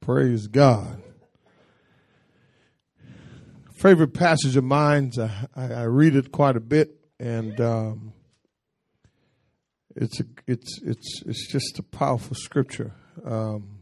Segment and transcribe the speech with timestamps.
[0.00, 1.02] Praise God.
[3.74, 5.12] Favorite passage of mine.
[5.18, 8.12] I, I, read it quite a bit, and um,
[9.94, 12.92] it's a, it's it's it's just a powerful scripture.
[13.22, 13.80] Um,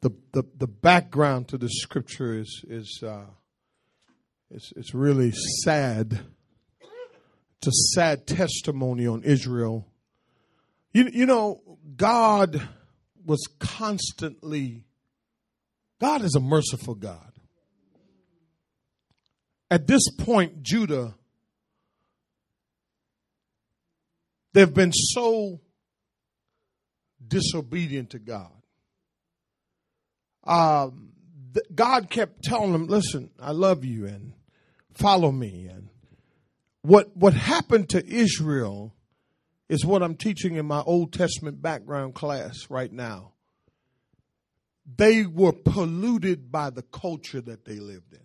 [0.00, 3.26] the, the the background to the scripture is is uh,
[4.50, 5.32] it's it's really
[5.64, 6.20] sad.
[7.58, 9.86] It's a sad testimony on Israel.
[10.94, 11.60] You you know
[11.94, 12.66] God
[13.26, 14.84] was constantly
[16.00, 17.32] God is a merciful God.
[19.70, 21.14] At this point, Judah,
[24.52, 25.60] they've been so
[27.26, 28.52] disobedient to God.
[30.44, 31.12] Um,
[31.74, 34.34] God kept telling them, "Listen, I love you and
[34.92, 35.88] follow me." And
[36.82, 38.94] what what happened to Israel
[39.68, 43.33] is what I'm teaching in my Old Testament background class right now.
[44.86, 48.20] They were polluted by the culture that they lived in.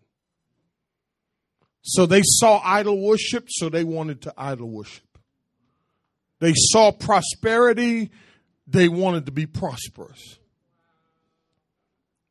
[1.81, 5.17] So they saw idol worship, so they wanted to idol worship.
[6.39, 8.11] They saw prosperity,
[8.67, 10.37] they wanted to be prosperous.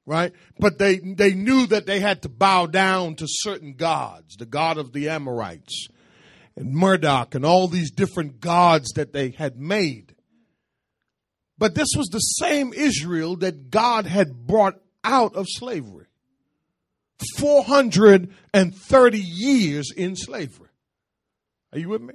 [0.06, 0.32] Right?
[0.58, 4.78] But they, they knew that they had to bow down to certain gods, the god
[4.78, 5.88] of the Amorites
[6.56, 10.14] and Marduk and all these different gods that they had made.
[11.58, 16.06] But this was the same Israel that God had brought out of slavery.
[17.36, 20.68] 430 years in slavery.
[21.72, 22.14] Are you with me?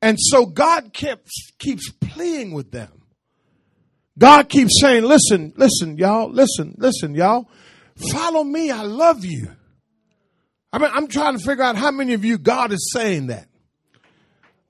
[0.00, 3.02] And so God kept, keeps playing with them.
[4.18, 7.48] God keeps saying, listen, listen, y'all, listen, listen, y'all.
[8.10, 8.70] Follow me.
[8.70, 9.52] I love you.
[10.72, 13.46] I mean, I'm trying to figure out how many of you God is saying that.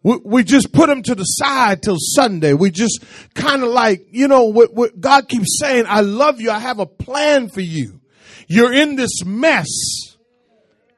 [0.03, 2.55] We, just put them to the side till Sunday.
[2.55, 6.51] We just kind of like, you know, what, what God keeps saying, I love you.
[6.51, 8.01] I have a plan for you.
[8.49, 9.69] You're in this mess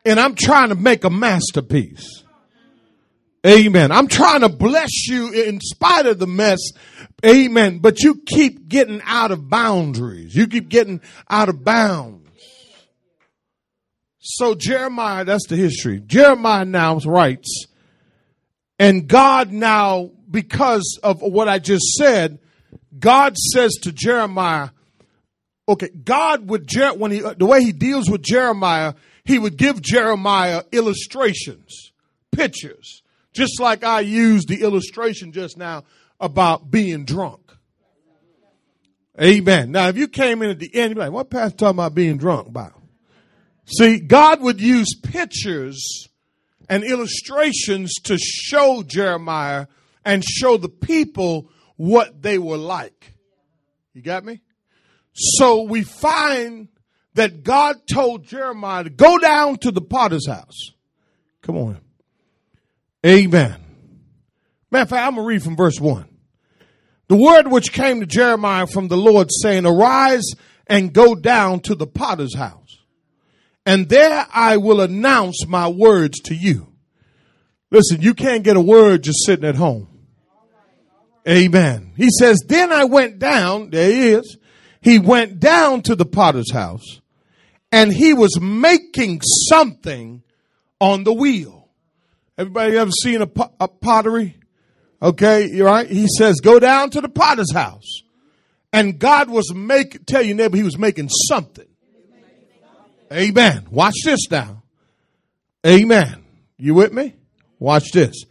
[0.05, 2.23] and I'm trying to make a masterpiece.
[3.47, 3.93] Amen.
[3.93, 6.61] I'm trying to bless you in spite of the mess.
[7.25, 7.79] Amen.
[7.79, 10.35] But you keep getting out of boundaries.
[10.35, 12.23] You keep getting out of bounds.
[14.19, 16.01] So Jeremiah, that's the history.
[16.01, 17.67] Jeremiah now writes,
[18.79, 22.39] and God now, because of what I just said,
[22.99, 24.71] God says to Jeremiah,
[25.69, 30.63] okay, God would, when he, the way he deals with Jeremiah, he would give Jeremiah
[30.73, 31.93] illustrations,
[32.33, 33.03] pictures,
[33.33, 35.85] just like I used the illustration just now
[36.21, 37.41] about being drunk.
[39.21, 39.71] Amen.
[39.71, 41.95] Now, if you came in at the end, you'd be like, what pastor talking about
[41.95, 42.73] being drunk about?
[43.67, 46.09] See, God would use pictures
[46.69, 49.67] and illustrations to show Jeremiah
[50.05, 53.15] and show the people what they were like.
[53.93, 54.41] You got me?
[55.13, 56.69] So we find
[57.15, 60.73] that God told Jeremiah to go down to the potter's house.
[61.43, 61.81] Come on.
[63.07, 63.57] Amen.
[64.71, 66.09] Matter of fact, I'm going to read from verse 1.
[67.09, 70.33] The word which came to Jeremiah from the Lord saying, Arise
[70.67, 72.64] and go down to the potter's house
[73.67, 76.73] and there I will announce my words to you.
[77.71, 79.89] Listen, you can't get a word just sitting at home.
[81.27, 81.93] Amen.
[81.97, 84.37] He says, then I went down, there he is.
[84.81, 87.01] He went down to the potter's house
[87.73, 90.23] and he was making something
[90.81, 91.71] on the wheel.
[92.37, 94.37] Everybody ever seen a, a pottery?
[95.01, 95.89] Okay, you right?
[95.89, 98.03] He says, go down to the potter's house.
[98.73, 101.67] And God was making, tell your neighbor he was making something.
[103.15, 103.67] Amen.
[103.71, 104.63] Watch this now.
[105.65, 106.25] Amen.
[106.59, 107.15] You with me?
[107.59, 108.25] Watch this.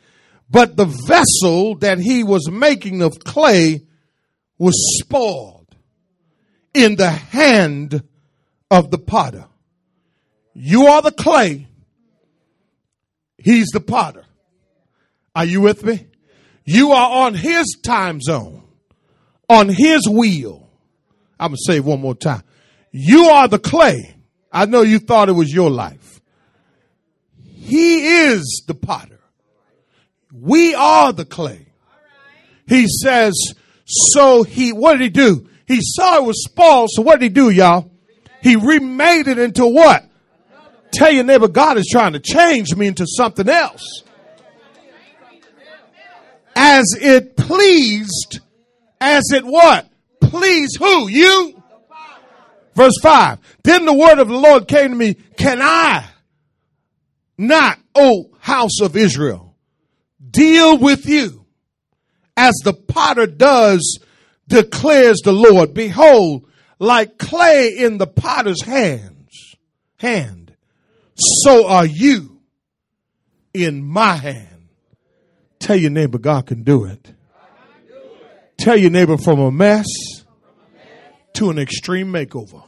[0.50, 3.82] But the vessel that he was making of clay
[4.58, 5.76] was spoiled
[6.74, 8.04] in the hand
[8.70, 9.46] of the potter.
[10.54, 11.68] You are the clay.
[13.38, 14.26] He's the potter.
[15.36, 16.08] Are you with me?
[16.66, 18.64] You are on his time zone,
[19.50, 20.70] on his wheel.
[21.40, 22.44] I'm going to say it one more time.
[22.92, 24.16] You are the clay.
[24.54, 26.22] I know you thought it was your life.
[27.42, 29.20] He is the potter.
[30.32, 31.68] We are the clay.
[32.68, 33.34] He says,
[33.86, 35.50] so he, what did he do?
[35.66, 37.92] He saw it was spoiled, so what did he do, y'all?
[38.42, 40.06] He remade it into what?
[40.92, 44.04] Tell your neighbor, God is trying to change me into something else.
[46.56, 48.40] As it pleased,
[49.02, 49.90] as it what?
[50.22, 51.08] Please who?
[51.10, 51.63] You?
[52.76, 53.40] Verse 5.
[53.64, 56.06] Then the word of the Lord came to me, Can I
[57.38, 59.56] not, O house of Israel,
[60.32, 61.46] deal with you
[62.36, 64.00] as the potter does,
[64.48, 65.74] declares the Lord?
[65.74, 66.48] Behold,
[66.80, 69.56] like clay in the potter's hands,
[69.98, 70.56] hand,
[71.16, 72.42] so are you
[73.54, 74.68] in my hand.
[75.60, 77.14] Tell your neighbor God can do it.
[78.58, 79.86] Tell your neighbor from a mess
[81.34, 82.64] to an extreme makeover.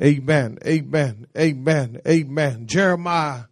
[0.00, 0.58] Amen.
[0.66, 1.26] Amen.
[1.36, 2.00] Amen.
[2.06, 2.66] Amen.
[2.66, 3.44] Jeremiah.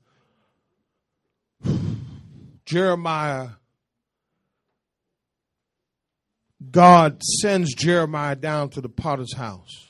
[2.67, 3.49] Jeremiah.
[6.71, 9.89] God sends Jeremiah down to the potter's house.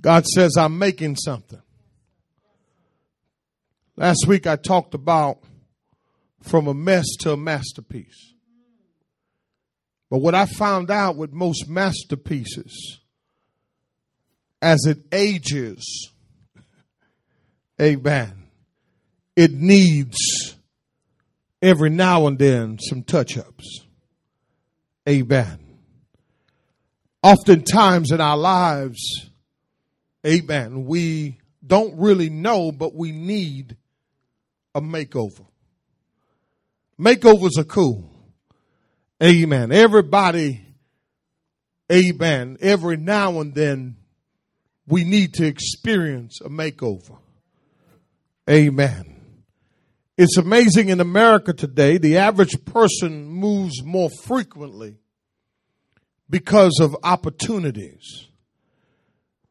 [0.00, 1.62] God says, I'm making something.
[3.96, 5.38] Last week I talked about
[6.40, 8.31] from a mess to a masterpiece.
[10.12, 13.00] But what I found out with most masterpieces,
[14.60, 16.10] as it ages,
[17.80, 18.48] amen,
[19.34, 20.54] it needs
[21.62, 23.86] every now and then some touch ups.
[25.08, 25.58] Amen.
[27.22, 29.30] Oftentimes in our lives,
[30.26, 33.78] amen, we don't really know, but we need
[34.74, 35.46] a makeover.
[37.00, 38.10] Makeovers are cool.
[39.22, 39.70] Amen.
[39.70, 40.66] Everybody,
[41.92, 42.56] amen.
[42.60, 43.96] Every now and then
[44.88, 47.18] we need to experience a makeover.
[48.50, 49.12] Amen.
[50.18, 54.96] It's amazing in America today, the average person moves more frequently
[56.28, 58.26] because of opportunities,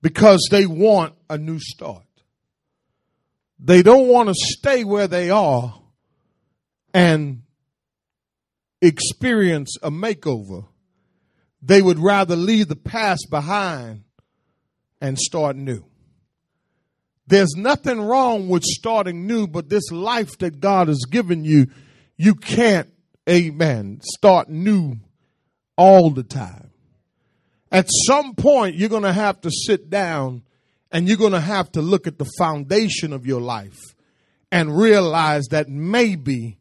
[0.02, 2.04] because they want a new start.
[3.58, 5.80] They don't want to stay where they are
[6.94, 7.41] and
[8.82, 10.66] experience a makeover.
[11.62, 14.04] They would rather leave the past behind
[15.00, 15.86] and start new.
[17.28, 21.68] There's nothing wrong with starting new, but this life that God has given you,
[22.18, 22.90] you can't,
[23.30, 24.98] amen, start new
[25.78, 26.72] all the time.
[27.72, 30.44] At some point, you're going to have to sit down
[30.92, 33.80] and you're going to have to look at the foundation of your life
[34.52, 36.58] and realize that maybe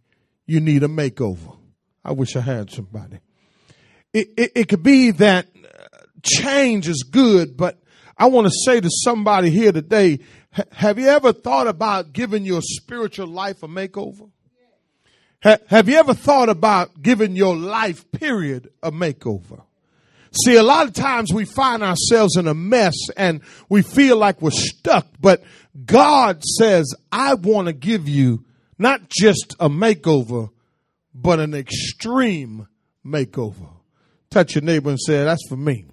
[0.47, 1.57] you need a makeover.
[2.05, 3.19] I wish I had somebody.
[4.13, 7.79] It, it, it could be that uh, change is good, but
[8.17, 10.21] I want to say to somebody here today,
[10.73, 14.31] have you ever thought about giving your spiritual life a makeover?
[15.43, 19.63] have you ever thought about giving your life period a makeover?
[20.45, 24.43] See, a lot of times we find ourselves in a mess and we feel like
[24.43, 25.43] we're stuck, but
[25.87, 28.45] God says, I want to give you
[28.79, 30.51] not just a makeover,
[31.15, 32.69] but an extreme
[33.05, 33.69] makeover.
[34.31, 35.87] Touch your neighbor and say, that's for me.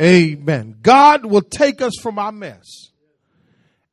[0.00, 0.76] Amen.
[0.82, 2.90] God will take us from our mess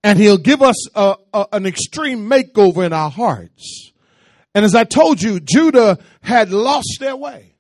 [0.04, 3.92] and he'll give us a, a, an extreme makeover in our hearts.
[4.54, 7.56] And as I told you, Judah had lost their way.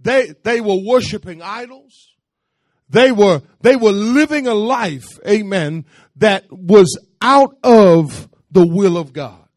[0.00, 2.08] They, they were worshiping idols.
[2.88, 5.84] They were, they were living a life, amen,
[6.16, 9.47] that was out of the will of God.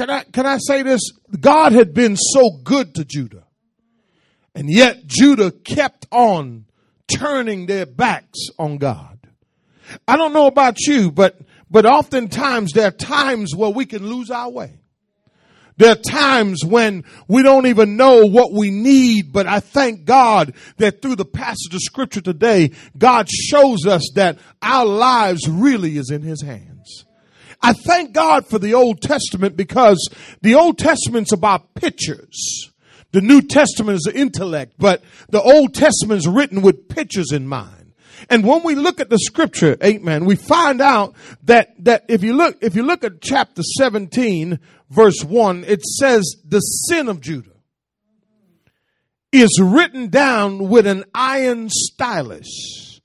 [0.00, 1.02] Can I, can I say this?
[1.38, 3.44] God had been so good to Judah.
[4.54, 6.64] And yet Judah kept on
[7.06, 9.18] turning their backs on God.
[10.08, 11.38] I don't know about you, but,
[11.70, 14.80] but oftentimes there are times where we can lose our way.
[15.76, 20.54] There are times when we don't even know what we need, but I thank God
[20.78, 26.10] that through the passage of scripture today, God shows us that our lives really is
[26.10, 26.69] in his hands.
[27.62, 30.08] I thank God for the Old Testament because
[30.40, 32.70] the Old Testament's about pictures.
[33.12, 37.92] The New Testament is intellect, but the Old Testament is written with pictures in mind.
[38.28, 41.14] And when we look at the scripture, amen, we find out
[41.44, 46.36] that, that if you look, if you look at chapter 17, verse 1, it says
[46.44, 47.50] the sin of Judah
[49.32, 53.00] is written down with an iron stylus,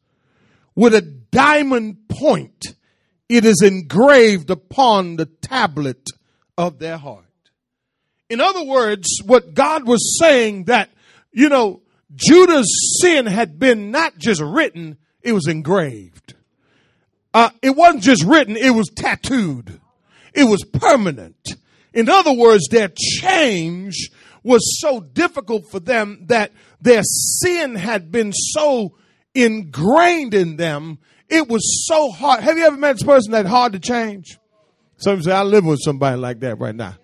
[0.75, 2.75] with a diamond point.
[3.27, 6.07] It is engraved upon the tablet
[6.57, 7.25] of their heart.
[8.29, 10.89] In other words, what God was saying that,
[11.31, 11.81] you know,
[12.15, 16.35] Judah's sin had been not just written, it was engraved.
[17.33, 19.79] Uh, it wasn't just written, it was tattooed.
[20.33, 21.55] It was permanent.
[21.93, 24.09] In other words, their change
[24.43, 26.51] was so difficult for them that
[26.81, 28.95] their sin had been so
[29.33, 30.99] ingrained in them.
[31.29, 32.43] It was so hard.
[32.43, 34.37] Have you ever met a person that hard to change?
[34.97, 36.95] Some say, I live with somebody like that right now.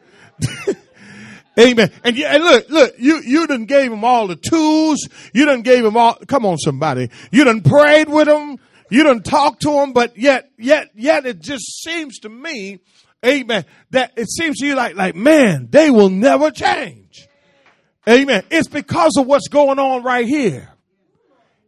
[1.59, 1.91] Amen.
[2.03, 5.07] And, yeah, and look, look, you, you done gave him all the tools.
[5.33, 7.09] You done gave him all, come on somebody.
[7.31, 8.57] You done prayed with him.
[8.89, 12.79] You done talked to him, but yet, yet, yet it just seems to me,
[13.25, 17.27] amen, that it seems to you like, like, man, they will never change.
[18.07, 18.43] Amen.
[18.49, 20.69] It's because of what's going on right here.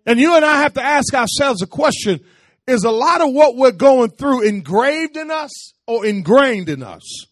[0.05, 2.19] And you and I have to ask ourselves a question.
[2.65, 7.25] Is a lot of what we're going through engraved in us or ingrained in us?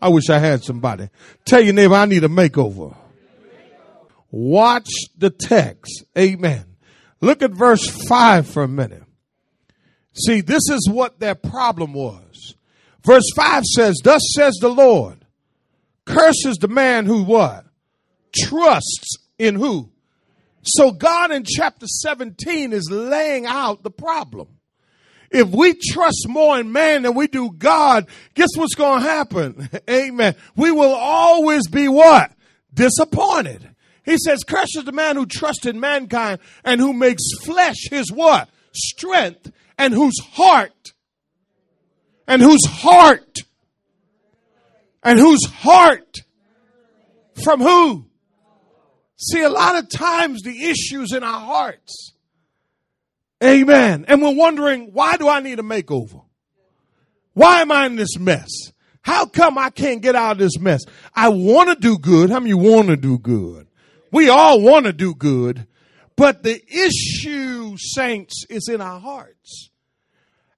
[0.00, 1.10] I wish I had somebody.
[1.44, 2.96] Tell your neighbor, I need a makeover.
[4.30, 6.04] Watch the text.
[6.16, 6.64] Amen.
[7.20, 9.02] Look at verse 5 for a minute.
[10.14, 12.54] See, this is what their problem was.
[13.04, 15.24] Verse 5 says, Thus says the Lord,
[16.04, 17.64] curses the man who what?
[18.34, 19.90] Trusts in who?
[20.62, 24.57] So God in chapter 17 is laying out the problem.
[25.30, 29.68] If we trust more in man than we do God, guess what's going to happen?
[29.90, 30.34] Amen.
[30.56, 32.32] We will always be what?
[32.72, 33.68] Disappointed.
[34.04, 38.48] He says, curses the man who trusts in mankind and who makes flesh his what?
[38.72, 40.92] Strength and whose heart
[42.26, 43.36] and whose heart
[45.02, 46.16] and whose heart
[47.44, 48.06] from who?
[49.16, 52.12] See, a lot of times the issues in our hearts.
[53.42, 54.04] Amen.
[54.08, 56.24] And we're wondering, why do I need a makeover?
[57.34, 58.48] Why am I in this mess?
[59.02, 60.82] How come I can't get out of this mess?
[61.14, 62.30] I want to do good.
[62.30, 63.68] How many want to do good?
[64.10, 65.66] We all want to do good.
[66.16, 69.70] But the issue, saints, is in our hearts.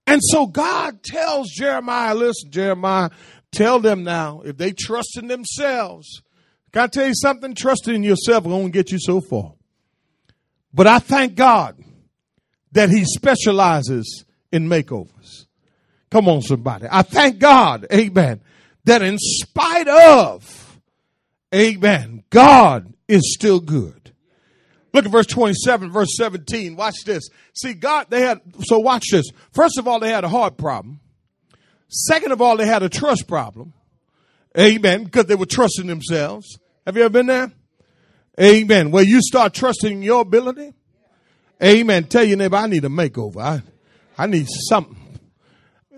[0.06, 3.10] And so God tells Jeremiah, listen, Jeremiah,
[3.52, 6.22] tell them now, if they trust in themselves,
[6.72, 7.54] can I tell you something?
[7.54, 9.52] Trusting in yourself will only get you so far.
[10.72, 11.76] But I thank God
[12.73, 15.47] that He specializes in makeovers.
[16.11, 16.87] Come on, somebody.
[16.91, 18.41] I thank God, amen,
[18.85, 20.81] that in spite of,
[21.55, 24.12] amen, God is still good.
[24.93, 26.75] Look at verse 27, verse 17.
[26.75, 27.29] Watch this.
[27.55, 29.27] See, God, they had, so watch this.
[29.53, 31.00] First of all, they had a heart problem.
[31.89, 33.73] Second of all, they had a trust problem.
[34.59, 35.05] Amen.
[35.05, 36.59] Because they were trusting themselves.
[36.87, 37.53] Have you ever been there?
[38.41, 38.91] Amen.
[38.91, 40.73] Where you start trusting your ability.
[41.62, 42.05] Amen.
[42.05, 43.40] Tell your neighbor, I need a makeover.
[43.43, 43.62] I,
[44.17, 44.97] I need something.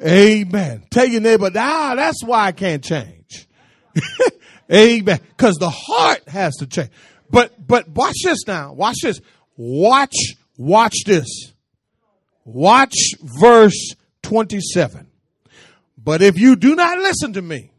[0.04, 0.85] Amen.
[0.90, 3.49] Tell your neighbor, ah, that's why I can't change.
[4.73, 5.21] Amen.
[5.37, 6.90] Because the heart has to change.
[7.31, 8.73] But but watch this now.
[8.73, 9.21] Watch this.
[9.57, 10.16] Watch
[10.57, 11.52] watch this.
[12.45, 12.95] Watch
[13.40, 15.09] verse 27.
[15.97, 17.71] But if you do not listen to me,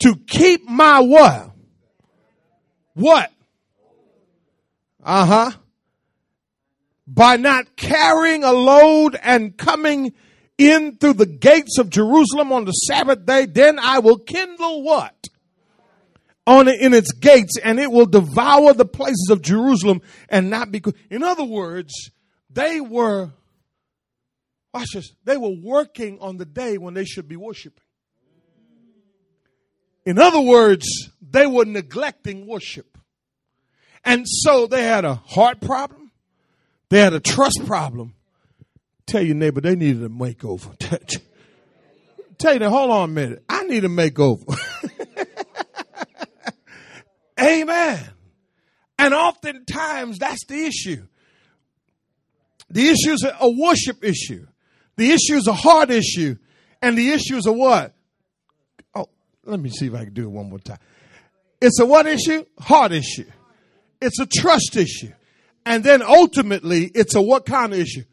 [0.00, 1.50] to keep my what?
[2.94, 3.30] What?
[5.02, 5.50] Uh huh.
[7.14, 10.14] By not carrying a load and coming
[10.56, 15.28] in through the gates of Jerusalem on the Sabbath day, then I will kindle what?
[16.46, 20.82] On in its gates, and it will devour the places of Jerusalem and not be.
[21.10, 21.92] In other words,
[22.50, 23.30] they were,
[24.72, 27.84] watch this, they were working on the day when they should be worshiping.
[30.04, 30.86] In other words,
[31.20, 32.98] they were neglecting worship.
[34.04, 36.01] And so they had a heart problem.
[36.92, 38.12] They had a trust problem.
[39.06, 40.76] Tell your neighbor they needed a makeover.
[42.38, 43.42] Tell you hold on a minute.
[43.48, 44.44] I need a makeover.
[47.40, 48.10] Amen.
[48.98, 51.06] And oftentimes that's the issue.
[52.68, 54.46] The issue is a worship issue.
[54.96, 56.36] The issue is a heart issue.
[56.82, 57.94] And the issue is a what?
[58.94, 59.08] Oh,
[59.46, 60.78] let me see if I can do it one more time.
[61.58, 62.44] It's a what issue?
[62.60, 63.30] Heart issue.
[64.02, 65.12] It's a trust issue.
[65.64, 68.04] And then ultimately, it's a what kind of issue?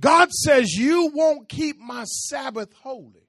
[0.00, 3.22] God says, You won't keep my Sabbath holy.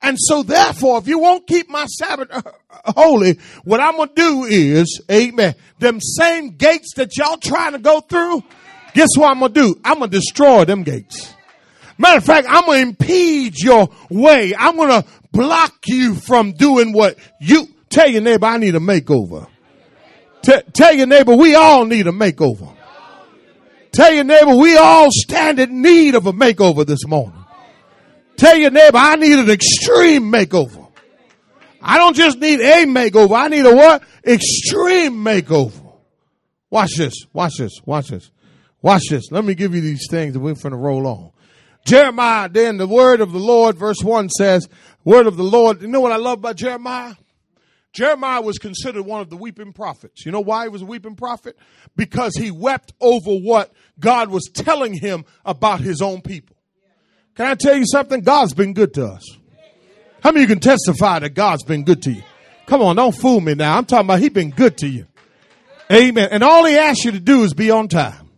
[0.00, 2.42] And so, therefore, if you won't keep my Sabbath uh,
[2.86, 7.78] holy, what I'm going to do is, amen, them same gates that y'all trying to
[7.78, 8.42] go through,
[8.94, 9.80] guess what I'm going to do?
[9.84, 11.32] I'm going to destroy them gates.
[11.98, 14.54] Matter of fact, I'm going to impede your way.
[14.58, 18.80] I'm going to block you from doing what you tell your neighbor, I need a
[18.80, 19.46] makeover.
[20.42, 22.74] T- tell your neighbor, we all need a makeover.
[23.92, 27.44] Tell your neighbor, we all stand in need of a makeover this morning.
[28.36, 30.88] Tell your neighbor, I need an extreme makeover.
[31.80, 33.36] I don't just need a makeover.
[33.36, 34.02] I need a what?
[34.24, 35.92] Extreme makeover.
[36.70, 37.14] Watch this.
[37.32, 37.80] Watch this.
[37.84, 38.30] Watch this.
[38.80, 39.30] Watch this.
[39.30, 41.30] Let me give you these things and we're going to roll on.
[41.84, 44.68] Jeremiah, then the word of the Lord, verse 1 says,
[45.04, 45.82] word of the Lord.
[45.82, 47.14] You know what I love about Jeremiah?
[47.92, 50.24] Jeremiah was considered one of the weeping prophets.
[50.24, 51.58] You know why he was a weeping prophet?
[51.94, 56.56] Because he wept over what God was telling him about his own people.
[57.34, 58.20] Can I tell you something?
[58.20, 59.24] God's been good to us.
[60.22, 62.22] How many of you can testify that God's been good to you?
[62.66, 63.76] Come on, don't fool me now.
[63.76, 65.06] I'm talking about He's been good to you.
[65.92, 66.28] Amen.
[66.30, 68.30] And all he asks you to do is be on time.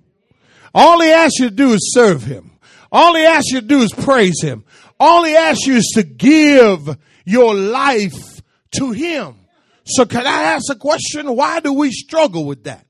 [0.75, 2.59] All he asks you to do is serve him.
[2.91, 4.65] All he asks you to do is praise him.
[4.99, 8.43] All he asks you is to give your life
[8.79, 9.37] to him.
[9.85, 11.35] So can I ask a question?
[11.37, 12.87] Why do we struggle with that?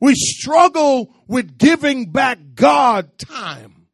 [0.00, 3.86] We struggle with giving back God time,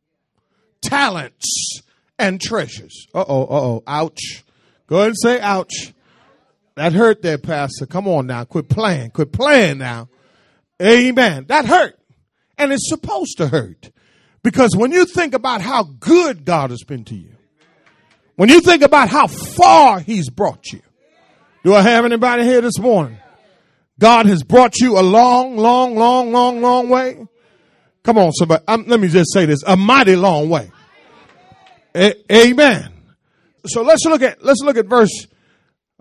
[0.82, 1.80] talents,
[2.18, 3.06] and treasures.
[3.14, 4.44] Uh oh, uh oh, ouch.
[4.86, 5.94] Go ahead and say ouch.
[6.74, 7.86] That hurt there, Pastor.
[7.86, 8.44] Come on now.
[8.44, 9.10] Quit playing.
[9.10, 10.08] Quit playing now.
[10.82, 11.44] Amen.
[11.48, 11.98] That hurt.
[12.58, 13.90] And it's supposed to hurt.
[14.42, 17.36] Because when you think about how good God has been to you,
[18.36, 20.80] when you think about how far He's brought you,
[21.62, 23.18] do I have anybody here this morning?
[23.98, 27.18] God has brought you a long, long, long, long, long way.
[28.02, 28.64] Come on, somebody.
[28.66, 30.70] Um, let me just say this: a mighty long way.
[31.94, 32.92] A- amen.
[33.66, 35.26] So let's look at let's look at verse.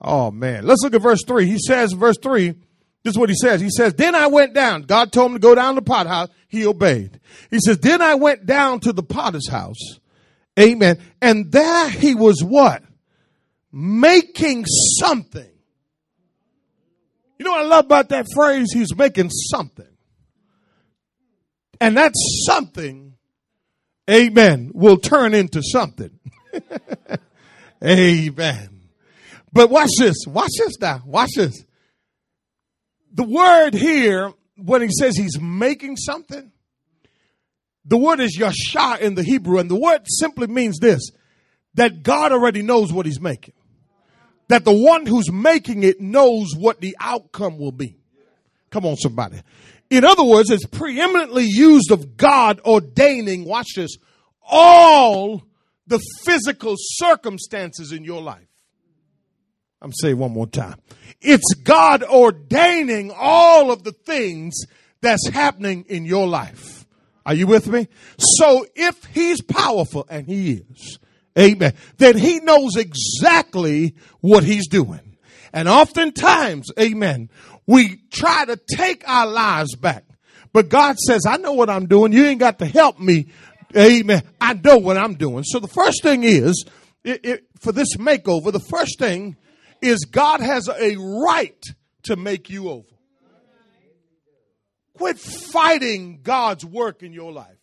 [0.02, 1.46] Oh man, let's look at verse three.
[1.46, 2.56] He says, verse three.
[3.04, 3.60] This is what he says.
[3.60, 4.84] He says, "Then I went down.
[4.84, 6.30] God told him to go down to the pot house.
[6.48, 7.20] He obeyed.
[7.50, 10.00] He says, "Then I went down to the potter's house."
[10.58, 11.00] Amen.
[11.22, 12.84] And there he was what?
[13.72, 14.66] Making
[15.00, 15.52] something.
[17.38, 18.68] You know what I love about that phrase?
[18.74, 19.88] He's making something.
[21.80, 22.14] And that
[22.46, 23.16] something,
[24.10, 26.20] amen, will turn into something.
[27.84, 28.82] amen.
[29.54, 30.18] But watch this.
[30.28, 31.02] Watch this now.
[31.06, 31.64] Watch this.
[33.14, 36.52] The word here, when he says he's making something,
[37.86, 41.10] the word is yasha in the Hebrew, and the word simply means this
[41.76, 43.54] that God already knows what he's making.
[44.50, 47.96] That the one who's making it knows what the outcome will be.
[48.70, 49.42] Come on, somebody.
[49.90, 53.98] In other words, it's preeminently used of God ordaining, watch this,
[54.48, 55.44] all
[55.88, 58.46] the physical circumstances in your life.
[59.82, 60.76] I'm saying one more time.
[61.22, 64.56] It's God ordaining all of the things
[65.02, 66.86] that's happening in your life.
[67.26, 67.88] Are you with me?
[68.18, 71.00] So if he's powerful, and he is,
[71.38, 75.18] amen, then he knows exactly what he's doing.
[75.54, 77.30] And oftentimes, amen,
[77.66, 80.06] we try to take our lives back.
[80.52, 82.12] But God says, I know what I'm doing.
[82.12, 83.28] You ain't got to help me.
[83.78, 84.24] Amen.
[84.42, 85.44] I know what I'm doing.
[85.44, 86.66] So the first thing is,
[87.04, 89.38] it, it, for this makeover, the first thing
[89.82, 91.64] is God has a right
[92.04, 92.88] to make you over.
[94.96, 97.59] Quit fighting God's work in your life.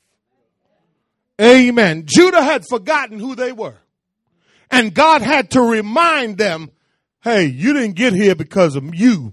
[1.41, 2.05] Amen.
[2.07, 3.77] Judah had forgotten who they were.
[4.71, 6.71] And God had to remind them,
[7.23, 9.33] hey, you didn't get here because of you.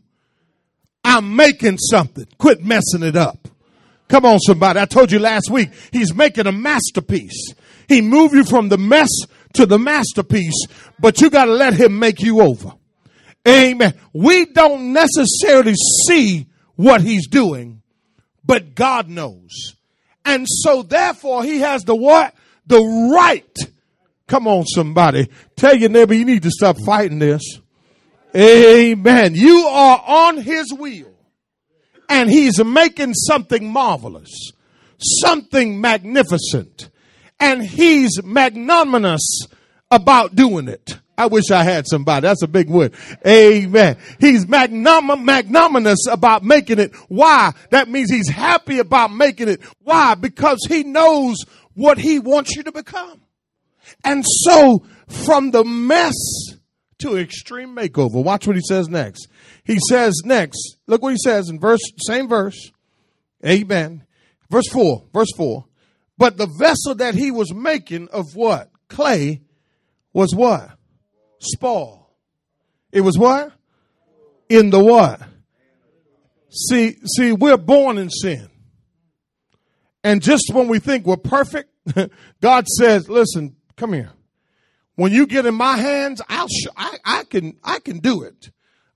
[1.03, 2.25] I'm making something.
[2.37, 3.47] Quit messing it up.
[4.07, 4.79] Come on, somebody.
[4.79, 7.53] I told you last week, he's making a masterpiece.
[7.87, 9.09] He moved you from the mess
[9.53, 10.65] to the masterpiece,
[10.99, 12.73] but you got to let him make you over.
[13.47, 13.93] Amen.
[14.13, 15.73] We don't necessarily
[16.07, 17.81] see what he's doing,
[18.45, 19.75] but God knows.
[20.25, 22.33] And so therefore he has the what?
[22.65, 22.79] The
[23.13, 23.57] right.
[24.27, 25.29] Come on, somebody.
[25.55, 27.41] Tell your neighbor you need to stop fighting this.
[28.35, 29.35] Amen.
[29.35, 31.13] You are on his wheel
[32.09, 34.51] and he's making something marvelous,
[34.97, 36.89] something magnificent,
[37.39, 39.47] and he's magnanimous
[39.91, 40.97] about doing it.
[41.17, 42.27] I wish I had somebody.
[42.27, 42.93] That's a big word.
[43.25, 43.97] Amen.
[44.19, 46.95] He's magnum- magnanimous about making it.
[47.07, 47.53] Why?
[47.69, 49.61] That means he's happy about making it.
[49.83, 50.15] Why?
[50.15, 51.37] Because he knows
[51.75, 53.21] what he wants you to become.
[54.03, 56.15] And so from the mess
[56.99, 59.27] to extreme makeover, watch what he says next.
[59.63, 62.71] He says next, look what he says in verse, same verse.
[63.45, 64.05] Amen.
[64.49, 65.65] Verse four, verse four.
[66.17, 68.71] But the vessel that he was making of what?
[68.87, 69.41] Clay
[70.13, 70.71] was what?
[71.43, 72.09] Spoil.
[72.91, 73.51] It was what?
[74.49, 75.21] In the what?
[76.49, 78.49] See, see, we're born in sin.
[80.03, 81.69] And just when we think we're perfect,
[82.41, 84.11] God says, listen, come here.
[84.95, 88.51] When you get in my hands, I'll sh- I, I can, I can do it.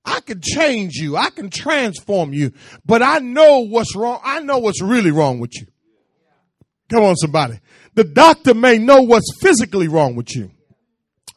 [0.05, 1.17] I can change you.
[1.17, 2.53] I can transform you.
[2.85, 4.19] But I know what's wrong.
[4.23, 5.67] I know what's really wrong with you.
[6.89, 7.59] Come on, somebody.
[7.95, 10.51] The doctor may know what's physically wrong with you.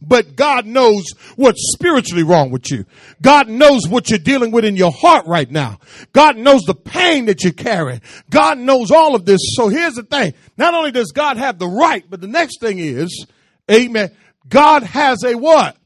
[0.03, 1.05] But God knows
[1.37, 2.87] what's spiritually wrong with you.
[3.21, 5.79] God knows what you're dealing with in your heart right now.
[6.13, 8.01] God knows the pain that you're carrying.
[8.31, 9.41] God knows all of this.
[9.55, 10.35] So here's the thing.
[10.57, 13.27] Not only does God have the right, but the next thing is,
[13.71, 14.11] amen,
[14.49, 15.77] God has a what?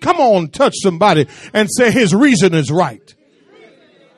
[0.00, 3.14] Come on, touch somebody and say his reason is right.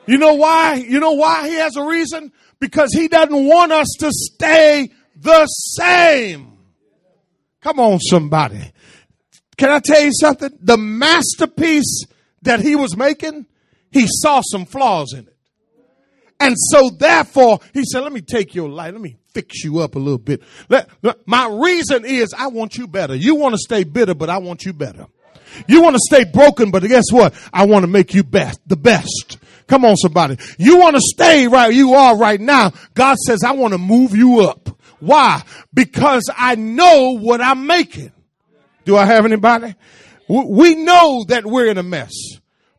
[0.05, 0.75] You know why?
[0.75, 2.31] You know why he has a reason?
[2.59, 6.57] Because he doesn't want us to stay the same.
[7.61, 8.72] Come on, somebody.
[9.57, 10.51] Can I tell you something?
[10.61, 12.05] The masterpiece
[12.41, 13.45] that he was making,
[13.91, 15.35] he saw some flaws in it.
[16.39, 18.91] And so therefore, he said, let me take your life.
[18.91, 20.41] Let me fix you up a little bit.
[20.67, 20.89] Let,
[21.25, 23.15] my reason is I want you better.
[23.15, 25.07] You want to stay bitter, but I want you better.
[25.67, 27.33] You want to stay broken, but guess what?
[27.53, 29.37] I want to make you best, the best.
[29.67, 30.37] Come on, somebody.
[30.57, 32.73] You want to stay right you are right now.
[32.93, 34.69] God says, I want to move you up.
[34.99, 35.43] Why?
[35.73, 38.11] Because I know what I'm making.
[38.85, 39.75] Do I have anybody?
[40.27, 42.11] We know that we're in a mess.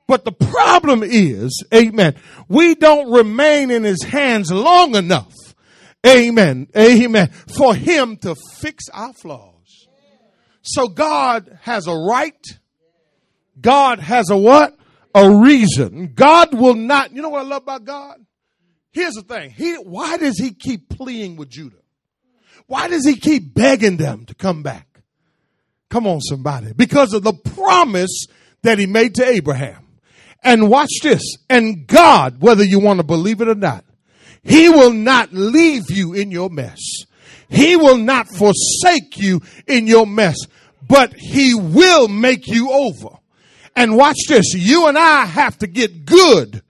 [0.07, 2.17] But the problem is, amen,
[2.49, 5.33] we don't remain in his hands long enough.
[6.07, 6.69] Amen.
[6.77, 7.31] Amen.
[7.57, 9.89] For him to fix our flaws.
[10.61, 12.45] So God has a right.
[13.59, 14.77] God has a what?
[15.15, 16.13] A reason.
[16.15, 18.17] God will not, you know what I love about God?
[18.93, 19.51] Here's the thing.
[19.51, 21.77] He, why does he keep pleading with Judah?
[22.67, 24.94] Why does he keep begging them to come back?
[25.95, 26.73] Come on, somebody.
[26.73, 28.27] Because of the promise
[28.63, 29.87] that he made to Abraham.
[30.43, 31.23] And watch this.
[31.49, 33.85] And God, whether you want to believe it or not,
[34.43, 36.81] he will not leave you in your mess.
[37.49, 40.37] He will not forsake you in your mess,
[40.83, 43.11] but he will make you over.
[43.77, 44.53] And watch this.
[44.53, 46.61] You and I have to get good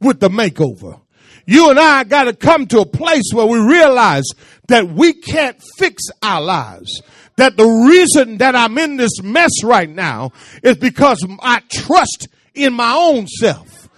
[0.00, 1.00] with the makeover.
[1.46, 4.24] You and I got to come to a place where we realize
[4.66, 7.00] that we can't fix our lives.
[7.36, 12.74] That the reason that I'm in this mess right now is because I trust in
[12.74, 13.88] my own self.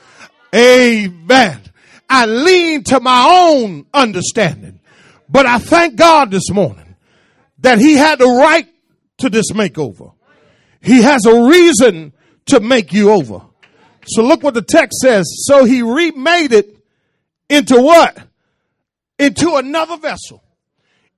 [0.54, 1.60] Amen.
[2.08, 4.78] I lean to my own understanding.
[5.28, 6.94] But I thank God this morning
[7.58, 8.68] that He had the right
[9.18, 10.12] to this makeover.
[10.80, 12.12] He has a reason
[12.46, 13.40] to make you over.
[14.06, 15.24] So look what the text says.
[15.46, 16.76] So He remade it
[17.48, 18.16] into what?
[19.18, 20.43] Into another vessel.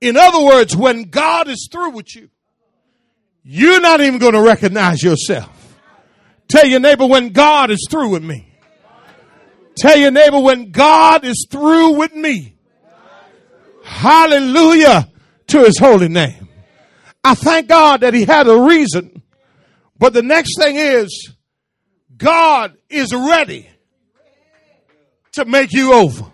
[0.01, 2.29] In other words, when God is through with you,
[3.43, 5.75] you're not even going to recognize yourself.
[6.47, 8.53] Tell your neighbor when God is through with me.
[9.77, 12.55] Tell your neighbor when God is through with me.
[13.83, 15.09] Hallelujah
[15.47, 16.49] to his holy name.
[17.23, 19.21] I thank God that he had a reason.
[19.97, 21.33] But the next thing is
[22.15, 23.69] God is ready
[25.33, 26.25] to make you over.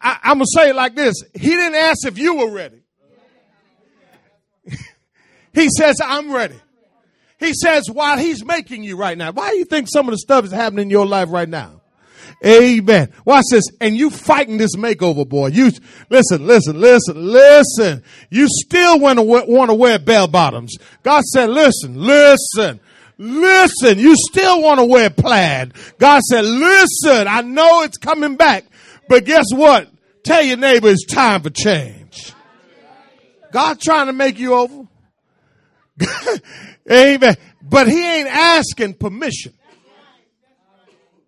[0.00, 1.22] I, I'm going to say it like this.
[1.34, 2.82] He didn't ask if you were ready.
[5.54, 6.60] he says, I'm ready.
[7.38, 9.32] He says, while he's making you right now.
[9.32, 11.80] Why do you think some of the stuff is happening in your life right now?
[12.44, 13.12] Amen.
[13.24, 13.64] Watch this.
[13.80, 15.48] And you fighting this makeover, boy.
[15.48, 15.70] You
[16.08, 18.02] listen, listen, listen, listen.
[18.30, 20.76] You still want to want to wear bell bottoms.
[21.02, 22.80] God said, listen, listen.
[23.18, 25.74] Listen, you still want to wear plaid.
[25.98, 28.64] God said, listen, I know it's coming back,
[29.10, 29.88] but guess what?
[30.22, 32.32] Tell your neighbor it's time for change.
[33.50, 34.86] God trying to make you over.
[36.90, 37.36] Amen.
[37.60, 39.52] But he ain't asking permission.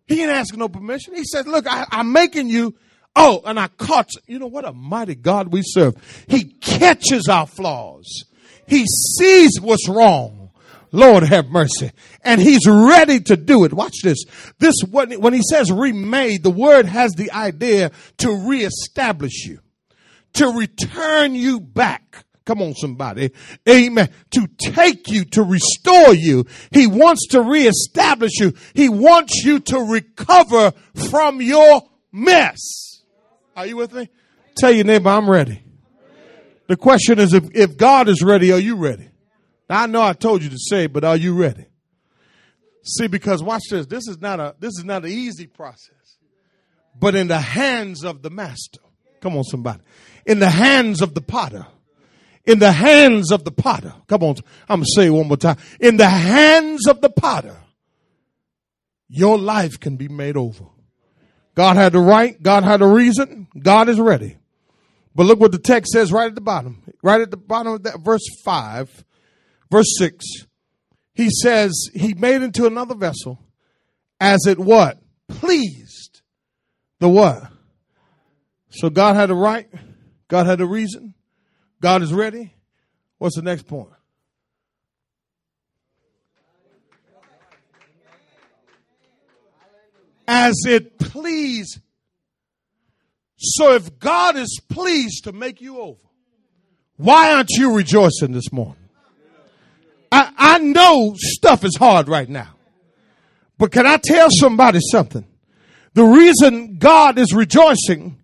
[0.07, 1.17] He ain't asking no permission.
[1.17, 2.77] He says, look, I, I'm making you.
[3.17, 5.97] Oh, and I caught, you know what a mighty God we serve.
[6.29, 8.27] He catches our flaws.
[8.69, 10.42] He sees what's wrong.
[10.93, 11.91] Lord have mercy.
[12.23, 13.73] And he's ready to do it.
[13.73, 14.25] Watch this.
[14.59, 19.61] This, when he says remade, the word has the idea to reestablish you,
[20.35, 22.25] to return you back.
[22.45, 23.31] Come on, somebody.
[23.69, 24.11] Amen.
[24.33, 26.45] To take you, to restore you.
[26.73, 28.53] He wants to reestablish you.
[28.75, 30.73] He wants you to recover
[31.11, 32.59] from your mess.
[33.57, 34.09] Are you with me?
[34.57, 35.63] Tell your neighbor, I'm ready.
[36.67, 39.12] The question is if, if God is ready, are you ready?
[39.69, 41.67] I know I told you to say, but are you ready?
[42.85, 43.87] See, because watch this.
[43.87, 46.19] This is not a this is not an easy process.
[46.99, 48.81] But in the hands of the master.
[49.21, 49.81] Come on, somebody.
[50.27, 51.67] In the hands of the potter.
[52.45, 53.95] In the hands of the potter.
[54.09, 54.37] Come on.
[54.69, 55.59] I'm gonna say it one more time.
[55.79, 57.57] In the hands of the potter,
[59.09, 60.65] your life can be made over.
[61.55, 64.39] God had the right, God had a reason, God is ready.
[65.15, 66.83] But look what the text says right at the bottom.
[67.03, 69.05] Right at the bottom of that verse five
[69.73, 70.27] Verse 6,
[71.15, 73.43] he says he made into another vessel
[74.21, 74.99] as it what?
[75.29, 76.21] Pleased
[76.99, 77.45] the what?
[78.69, 79.71] So God had a right.
[80.29, 81.15] God had a reason.
[81.81, 82.53] God is ready.
[83.17, 83.89] What's the next point?
[90.29, 91.81] As it pleased.
[93.39, 96.05] So if God is pleased to make you over,
[96.97, 98.82] why aren't you rejoicing this morning?
[100.13, 102.51] I, I know stuff is hard right now.
[103.59, 105.25] But can I tell somebody something?
[105.95, 108.21] The reason God is rejoicing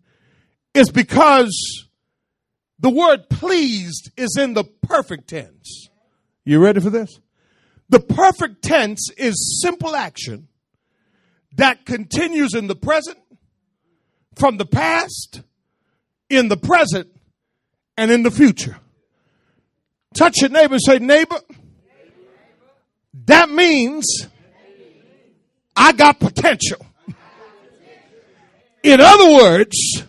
[0.74, 1.86] is because
[2.78, 5.88] the word pleased is in the perfect tense.
[6.44, 7.20] You ready for this?
[7.88, 10.48] The perfect tense is simple action
[11.56, 13.18] that continues in the present,
[14.36, 15.42] from the past,
[16.28, 17.08] in the present,
[17.96, 18.78] and in the future.
[20.14, 21.38] Touch your neighbor and say, neighbor,
[23.26, 24.26] That means
[25.76, 26.84] I got potential.
[28.82, 30.02] In other words,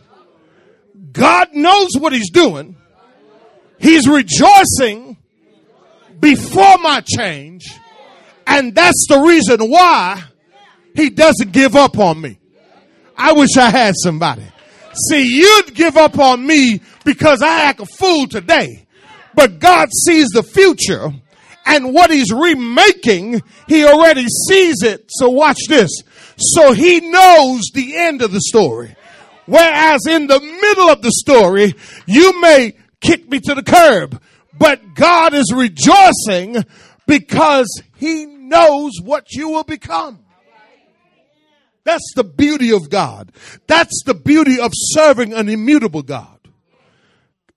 [1.11, 2.75] God knows what He's doing.
[3.79, 5.17] He's rejoicing
[6.19, 7.65] before my change.
[8.45, 10.23] And that's the reason why
[10.95, 12.39] He doesn't give up on me.
[13.17, 14.43] I wish I had somebody.
[15.09, 18.87] See, you'd give up on me because I act a fool today.
[19.35, 21.11] But God sees the future
[21.69, 25.05] and what he's remaking, he already sees it.
[25.10, 25.91] So watch this.
[26.38, 28.95] So he knows the end of the story.
[29.45, 31.73] Whereas in the middle of the story,
[32.05, 34.21] you may kick me to the curb,
[34.58, 36.63] but God is rejoicing
[37.08, 40.19] because he knows what you will become.
[41.84, 43.32] That's the beauty of God.
[43.67, 46.39] That's the beauty of serving an immutable God,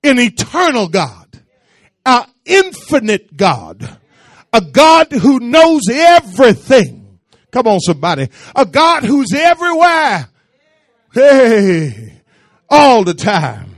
[0.05, 1.43] an eternal God,
[2.07, 3.99] an infinite God,
[4.53, 7.19] a God who knows everything.
[7.51, 8.29] Come on, somebody.
[8.55, 10.29] A God who's everywhere.
[11.13, 12.21] Hey,
[12.69, 13.77] all the time.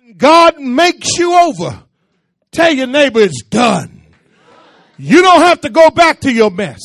[0.00, 1.82] When God makes you over,
[2.52, 4.02] tell your neighbor it's done.
[4.98, 6.80] You don't have to go back to your mess.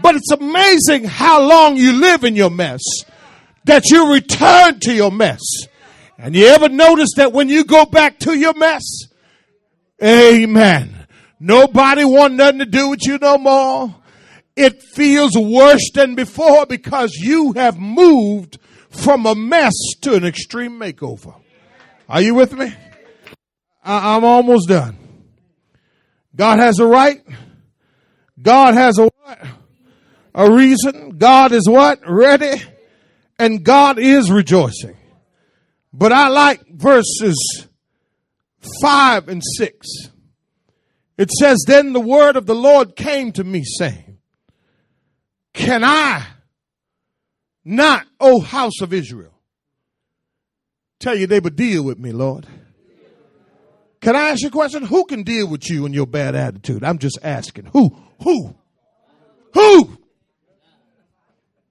[0.00, 2.82] But it's amazing how long you live in your mess
[3.64, 5.40] that you return to your mess.
[6.18, 8.82] And you ever notice that when you go back to your mess,
[10.02, 10.93] amen,
[11.44, 13.94] nobody want nothing to do with you no more.
[14.56, 18.58] It feels worse than before because you have moved
[18.90, 21.40] from a mess to an extreme makeover.
[22.08, 22.72] Are you with me?
[23.82, 24.96] I, am almost done.
[26.34, 27.22] God has a right.
[28.40, 29.38] God has a what?
[30.34, 31.16] a reason.
[31.16, 32.00] God is what?
[32.06, 32.62] Ready.
[33.38, 34.96] And God is rejoicing.
[35.92, 37.66] But I like verses
[38.82, 39.86] five and six.
[41.16, 44.18] It says, Then the word of the Lord came to me saying,
[45.52, 46.24] Can I
[47.64, 49.32] not, O house of Israel?
[50.98, 52.46] Tell you they would deal with me, Lord.
[54.00, 54.84] Can I ask you a question?
[54.84, 56.84] Who can deal with you and your bad attitude?
[56.84, 57.66] I'm just asking.
[57.72, 57.96] Who?
[58.22, 58.54] Who?
[59.54, 59.98] Who?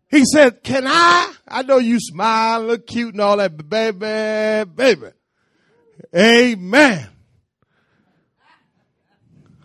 [0.10, 1.34] He said, Can I?
[1.48, 5.08] I know you smile, look cute and all that, but baby, baby.
[6.16, 7.10] Amen.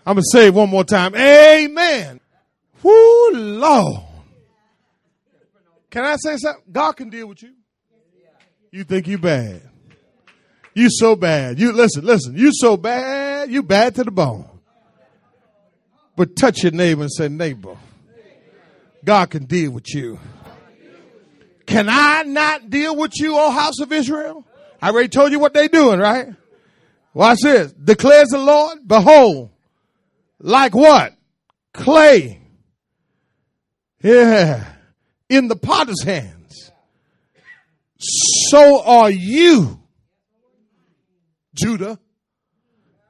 [0.09, 1.15] I'm going to say it one more time.
[1.15, 2.19] Amen.
[2.83, 4.05] Whoo, Lord.
[5.91, 6.65] Can I say something?
[6.73, 7.53] God can deal with you.
[8.71, 9.61] You think you bad.
[10.73, 11.61] You so bad.
[11.61, 12.39] You listen, listen.
[12.39, 13.51] You so bad.
[13.51, 14.49] You bad to the bone.
[16.17, 17.77] But touch your neighbor and say, neighbor,
[19.05, 20.19] God can deal with you.
[21.67, 24.47] Can I not deal with you, O house of Israel?
[24.81, 26.29] I already told you what they doing, right?
[27.13, 27.73] Watch this.
[27.73, 29.51] Declares the Lord, behold,
[30.41, 31.15] like what?
[31.73, 32.41] Clay.
[34.03, 34.65] Yeah.
[35.29, 36.71] In the potter's hands.
[37.99, 39.81] So are you,
[41.55, 41.99] Judah,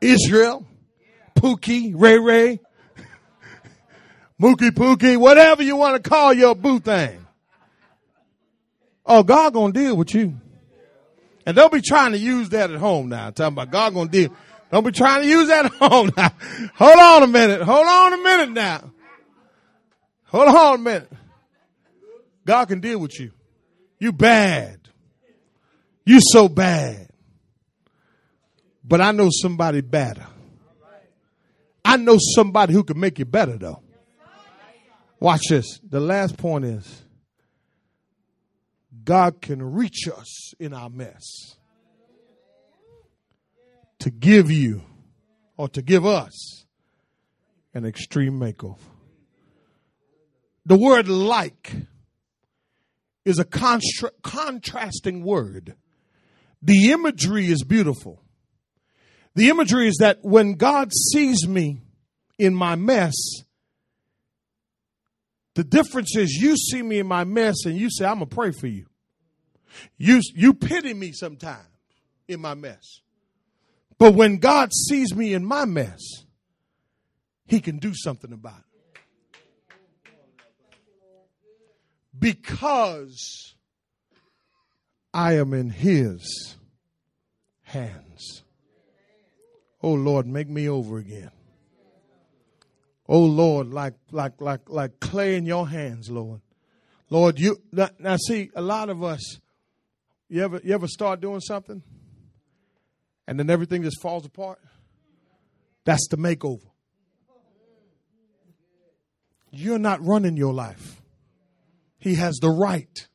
[0.00, 0.66] Israel,
[1.36, 2.60] Pookie, Ray Ray,
[4.40, 7.26] Mookie Pookie, whatever you want to call your boo thing.
[9.04, 10.34] Oh, God gonna deal with you.
[11.44, 13.30] And don't be trying to use that at home now.
[13.30, 14.34] Talking about God gonna deal.
[14.70, 16.32] Don't be trying to use that at home now.
[16.74, 17.62] Hold on a minute.
[17.62, 18.92] Hold on a minute now.
[20.24, 21.12] Hold on a minute.
[22.44, 23.32] God can deal with you.
[23.98, 24.80] You bad.
[26.04, 27.08] You so bad.
[28.84, 30.26] But I know somebody better.
[31.84, 33.82] I know somebody who can make you better though.
[35.20, 35.80] Watch this.
[35.88, 37.02] The last point is
[39.04, 41.57] God can reach us in our mess
[44.00, 44.82] to give you
[45.56, 46.64] or to give us
[47.74, 48.78] an extreme makeover.
[50.66, 51.72] The word like
[53.24, 55.74] is a constra- contrasting word.
[56.62, 58.22] The imagery is beautiful.
[59.34, 61.82] The imagery is that when God sees me
[62.38, 63.14] in my mess,
[65.54, 68.34] the difference is you see me in my mess and you say, I'm going to
[68.34, 68.86] pray for you.
[69.96, 71.66] You, you pity me sometimes
[72.26, 73.00] in my mess.
[73.98, 76.00] But when God sees me in my mess,
[77.46, 79.00] he can do something about it.
[82.16, 83.54] Because
[85.12, 86.56] I am in his
[87.62, 88.42] hands.
[89.82, 91.30] Oh Lord, make me over again.
[93.08, 96.40] Oh Lord, like like like like clay in your hands, Lord.
[97.10, 99.40] Lord, you now, see a lot of us
[100.28, 101.82] you ever you ever start doing something
[103.28, 104.58] and then everything just falls apart?
[105.84, 106.70] That's the makeover.
[109.50, 111.02] You're not running your life.
[111.98, 113.06] He has the right.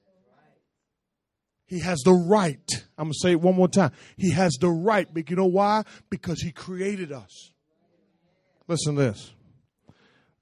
[1.65, 2.71] He has the right.
[2.95, 3.91] I'm going to say it one more time.
[4.15, 5.11] He has the right.
[5.11, 5.83] But you know why?
[6.11, 7.51] Because he created us.
[8.67, 9.33] Listen to this.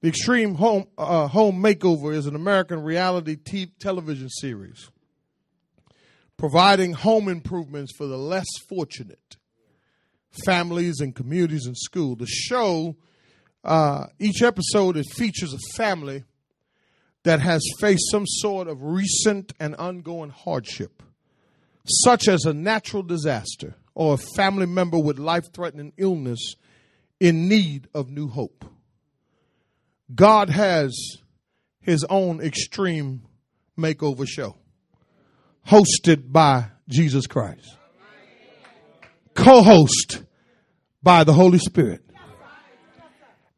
[0.02, 4.90] The Extreme Home, uh, Home Makeover is an American reality t- television series
[6.36, 9.36] providing home improvements for the less fortunate
[10.44, 12.16] families and communities and school.
[12.16, 12.96] The show,
[13.64, 16.24] uh, each episode, it features a family
[17.24, 21.02] that has faced some sort of recent and ongoing hardship,
[22.04, 26.54] such as a natural disaster or a family member with life threatening illness
[27.20, 28.64] in need of new hope.
[30.14, 30.92] God has
[31.80, 33.22] his own extreme
[33.78, 34.56] makeover show
[35.68, 37.76] hosted by Jesus Christ,
[39.34, 40.22] co host
[41.02, 42.02] by the Holy Spirit.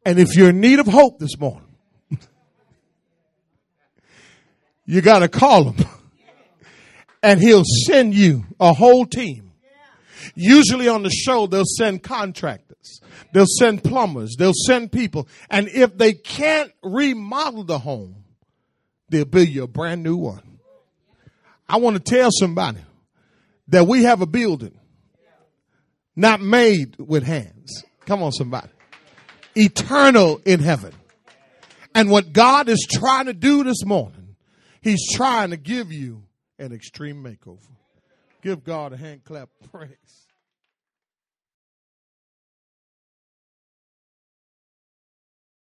[0.07, 1.69] And if you're in need of hope this morning,
[4.87, 5.87] you got to call him
[7.23, 9.53] and he'll send you a whole team.
[10.35, 13.01] Usually on the show, they'll send contractors,
[13.33, 15.29] they'll send plumbers, they'll send people.
[15.51, 18.25] And if they can't remodel the home,
[19.11, 20.59] they'll build you a brand new one.
[21.69, 22.81] I want to tell somebody
[23.69, 24.79] that we have a building
[26.17, 27.85] not made with hands.
[28.07, 28.69] Come on, somebody.
[29.57, 30.93] Eternal in heaven.
[31.95, 34.37] And what God is trying to do this morning,
[34.83, 36.25] He's trying to give you
[36.59, 37.59] an extreme makeover.
[38.43, 40.24] Give God a hand clap praise.